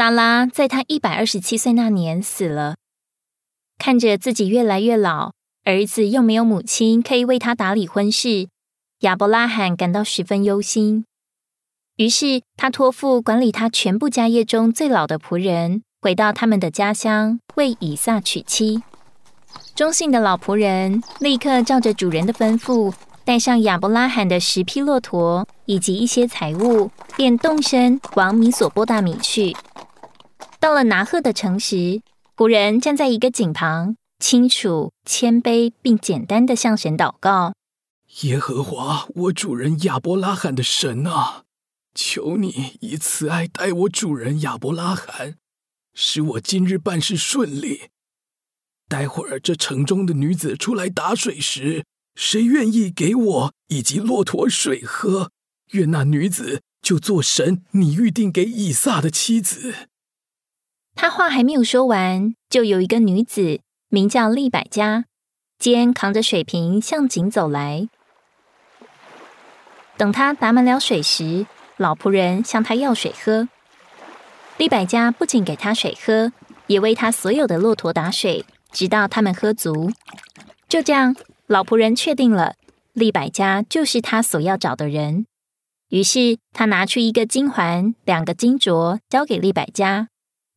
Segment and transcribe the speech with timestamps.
[0.00, 2.76] 萨拉在他一百二十七岁那年死了，
[3.76, 5.32] 看着自己越来越老，
[5.64, 8.48] 儿子又没有母亲可以为他打理婚事，
[9.00, 11.04] 亚伯拉罕感到十分忧心。
[11.96, 18.82] 于是他托付管理他全部家业中最老的仆人，回到他们的家乡为以撒娶妻。
[19.74, 22.94] 忠信的老仆人立刻照着主人的吩咐。
[23.22, 29.54] 带上亚伯拉罕的十匹骆驼以及一些财物，便动身往米索波大米去。
[30.60, 32.02] 到了拿赫的城时，
[32.34, 37.54] 古人站在一个井旁，清楚、谦卑并简单的向神祷告
[38.20, 41.44] ：“耶和华，我主人亚伯拉罕的神啊，
[41.94, 45.36] 求你以慈爱待我主人亚伯拉罕，
[45.94, 47.88] 使我今日办事顺利。
[48.86, 51.84] 待会儿这城中的女子出来打水时。”
[52.16, 55.30] 谁愿意给我以及骆驼水喝？
[55.70, 59.88] 愿那女子就做神你预定给以撒的妻子。
[61.00, 65.06] 他话还没有说完，就有一个女子名叫利百加，
[65.58, 67.88] 肩扛着水瓶向井走来。
[69.96, 71.46] 等他打满了水时，
[71.78, 73.48] 老仆人向他要水喝。
[74.58, 76.32] 利百加不仅给他水喝，
[76.66, 79.90] 也为他所有的骆驼打水，直到他们喝足。
[80.68, 81.16] 就这样。
[81.46, 82.56] 老仆人确定了，
[82.92, 85.24] 利百家就是他所要找的人。
[85.88, 90.08] 于是他拿出一个金环、两个金镯，交给利百家，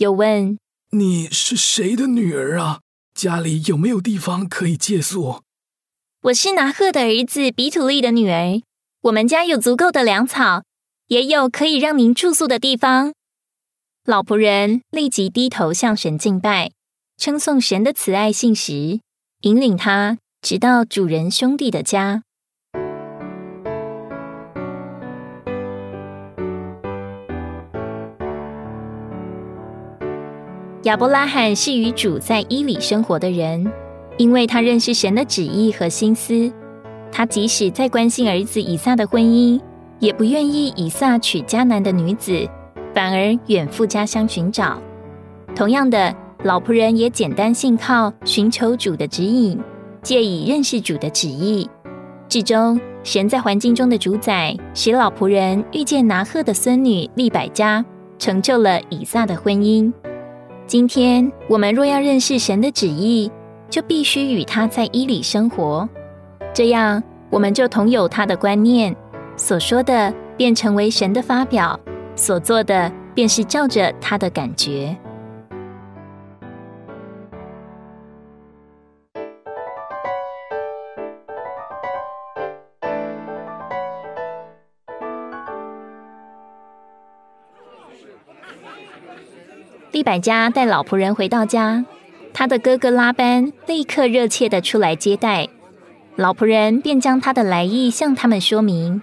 [0.00, 0.58] 又问
[0.96, 2.80] ：“你是谁的女儿啊？
[3.14, 5.42] 家里有没有地方可以借宿
[6.24, 8.62] ？”“我是拿鹤的儿子比土利的女儿。
[9.02, 10.62] 我们家有足够的粮草，
[11.08, 13.12] 也有可以让您住宿的地方。”
[14.06, 16.70] 老仆人立即低头向神敬拜，
[17.18, 19.00] 称颂神的慈爱信实，
[19.42, 20.16] 引领他。
[20.40, 22.22] 直到主人兄弟的家，
[30.84, 33.70] 亚伯拉罕是与主在伊里生活的人，
[34.16, 36.50] 因为他认识神的旨意和心思。
[37.12, 39.60] 他即使在关心儿子以撒的婚姻，
[39.98, 42.48] 也不愿意以撒娶迦南的女子，
[42.94, 44.80] 反而远赴家乡寻找。
[45.54, 49.60] 同样的，老仆人也简单信靠，寻求主的指引。
[50.02, 51.68] 借以认识主的旨意，
[52.26, 57.84] 至终神在环境中的主宰，使老仆人遇见拿赫的孙女利百加，
[58.18, 59.92] 成就了以撒的婚姻。
[60.70, 63.28] 今天我们若要认识神的旨意，
[63.68, 65.88] 就必须与他在伊里生活，
[66.54, 68.94] 这样我们就同有他的观念，
[69.36, 71.76] 所说的便成为神的发表，
[72.14, 74.96] 所做的便是照着他的感觉。
[89.92, 91.84] 利百加带老仆人回到家，
[92.32, 95.48] 他的哥哥拉班立刻热切的出来接待。
[96.16, 99.02] 老仆人便将他的来意向他们说明。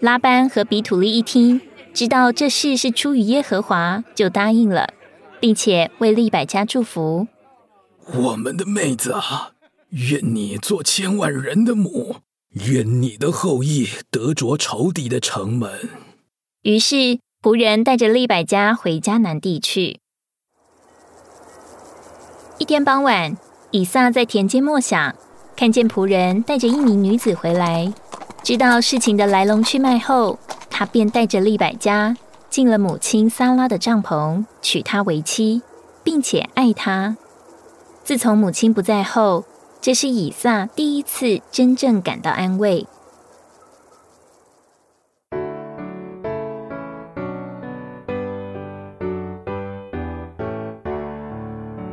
[0.00, 1.60] 拉班和比土利一听，
[1.92, 4.94] 知道这事是出于耶和华，就答应了，
[5.38, 7.28] 并且为利百加祝福
[8.12, 9.52] ：“我们的妹子啊，
[9.90, 12.16] 愿你做千万人的母，
[12.66, 15.88] 愿你的后裔得着仇敌的城门。”
[16.62, 20.00] 于是仆人带着利百加回迦南地去。
[22.58, 23.34] 一天傍晚，
[23.70, 25.14] 以撒在田间默想，
[25.56, 27.90] 看见仆人带着一名女子回来。
[28.42, 32.14] 知道事情的来龙去脉后，他便带着利百加
[32.50, 35.62] 进了母亲撒拉的帐篷，娶她为妻，
[36.04, 37.16] 并且爱她。
[38.04, 39.46] 自从母亲不在后，
[39.80, 42.86] 这是以撒第一次真正感到安慰。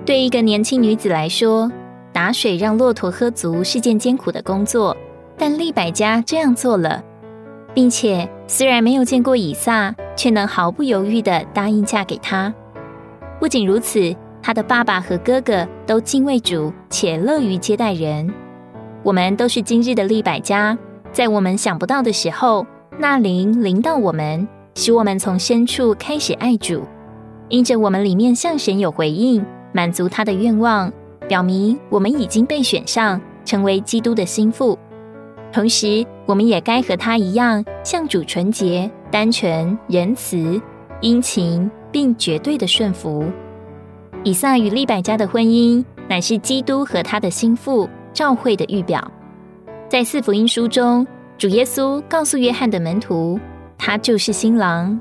[0.07, 1.69] 对一个年轻女子来说，
[2.13, 4.95] 打水让骆驼喝足是件艰苦的工作。
[5.37, 7.03] 但利百加这样做了，
[7.73, 12.51] 并且虽然没有见过以撒，却能毫不犹豫的答应嫁给他。
[13.37, 18.33] 不仅如此，他的爸爸和哥哥都敬畏主，且乐于接待人。
[19.03, 20.77] 我们都是今日的利百加，
[21.11, 22.65] 在我们想不到的时候，
[22.97, 26.83] 那灵临到我们，使我们从深处开始爱主，
[27.49, 29.45] 因着我们里面向神有回应。
[29.77, 30.91] 满足他的愿望，
[31.27, 34.75] 表明我们已经被选上，成为基督的心腹。
[35.53, 40.59] 同时，我们也该和他一样，向主纯洁、单纯、仁慈、
[40.99, 43.23] 殷勤，并绝对的顺服。
[44.23, 49.11] 以撒与利百加的婚姻，乃是基督和他的心腹召会的预表。
[49.87, 51.05] 在四福音书中，
[51.37, 53.39] 主耶稣告诉约翰的门徒，
[53.77, 54.99] 他就是新郎。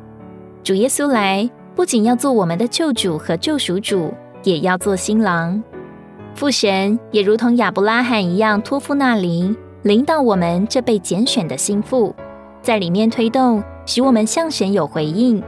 [0.62, 1.50] 主耶稣来。
[1.76, 4.10] 不仅要做我们的救主和救赎主，
[4.46, 5.60] 也要做新郎。
[6.36, 12.14] 父神也如同亚伯拉罕一样，托付那灵，领导我们这被拣选的心腹，
[12.62, 15.42] 在里面推动，使我们向神有回应，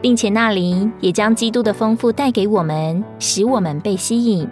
[0.00, 4.48] 并且那灵也将基督的丰富带给我们，使我们被吸引。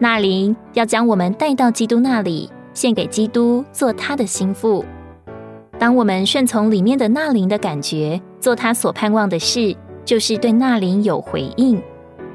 [0.00, 4.84] 那灵要将我们带到基督那里，献给基督，做他的心腹。
[5.78, 9.76] 当我们顺从里面的那灵的感觉，做他所盼望的事。
[10.04, 11.80] 就是对那灵有回应，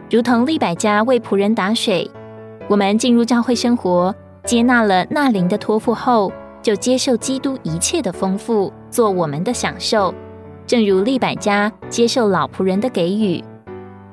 [0.10, 2.10] 如同利百家为仆人打水。
[2.70, 4.14] 我们进入教会生活，
[4.46, 6.32] 接纳了那灵的托付后，
[6.62, 10.14] 就接受基督一切的丰富，做我们的享受。
[10.66, 13.44] 正如利百家接受老仆人的给予，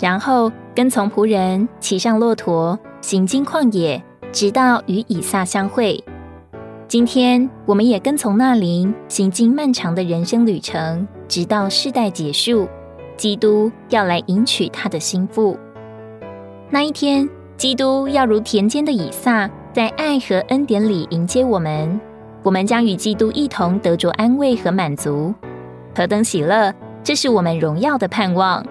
[0.00, 4.02] 然后跟从仆人骑上骆驼，行经旷野，
[4.32, 6.02] 直到与以撒相会。
[6.86, 12.68] 今天，我们也跟从那灵，行经漫长的人生旅程，直到世代结束。
[13.16, 15.56] 基督要来迎娶他的心腹。
[16.74, 22.00] 那一天，基督要如田间的以撒，在爱和恩典里迎接我们。
[22.42, 25.32] 我们将与基督一同得着安慰和满足，
[25.94, 26.74] 何等喜乐！
[27.04, 28.66] 这是我们荣耀的盼望。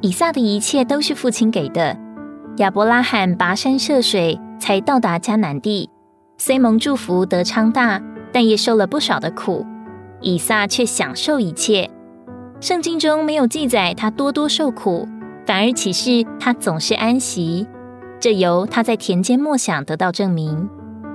[0.00, 1.96] 以撒的一切都是父亲给的。
[2.56, 5.88] 亚伯拉罕跋山涉水才到达迦南地，
[6.38, 8.00] 虽蒙祝福得昌大，
[8.32, 9.64] 但也受了不少的苦。
[10.20, 11.88] 以撒却享受一切。
[12.60, 15.08] 圣经中没有记载他多多受苦，
[15.46, 17.66] 反而启示他总是安息。
[18.18, 20.68] 这由他在田间默想得到证明。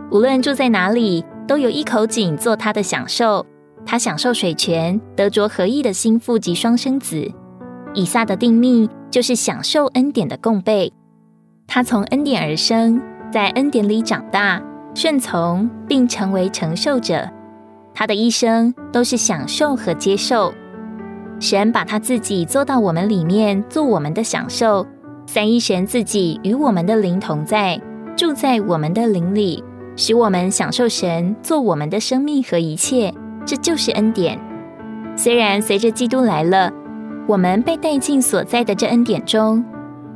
[0.10, 3.46] 无论住在哪里，都有一口井做他的享受。
[3.86, 7.32] 他享受水泉，得着合意的心腹及双生子。
[7.96, 10.92] 以撒的定命就是享受恩典的供备，
[11.66, 13.02] 他从恩典而生，
[13.32, 14.62] 在恩典里长大，
[14.94, 17.28] 顺从并成为承受者。
[17.94, 20.54] 他的一生都是享受和接受。
[21.40, 24.86] 神把他自己做到我们里面，做我们的享受。
[25.26, 27.82] 三一神自己与我们的灵同在，
[28.16, 29.64] 住在我们的灵里，
[29.96, 33.14] 使我们享受神做我们的生命和一切。
[33.46, 34.38] 这就是恩典。
[35.16, 36.72] 虽然随着基督来了。
[37.28, 39.66] 我们被带进所在的这恩典中，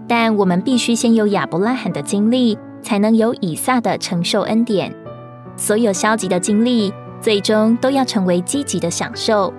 [0.08, 4.94] 但我们必须先有亚伯拉罕的经历，才能有以撒的承受恩典。
[5.56, 9.52] 所有消极的经历，最终都要成为积极的享受。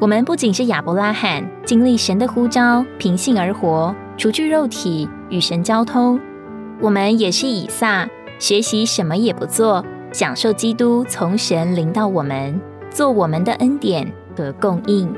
[0.00, 6.18] 我们不仅是亚伯拉罕，经历神的呼召，凭信而活，除去肉体，与神交通；
[6.80, 8.08] 我们也是以撒，
[8.38, 12.58] 学习什么也不做，享受基督从神领到我们，
[12.90, 15.14] 做我们的恩典和供应。